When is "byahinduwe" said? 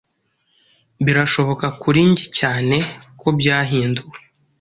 3.39-4.17